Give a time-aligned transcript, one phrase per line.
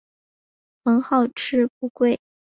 [0.83, 2.19] 很好吃不贵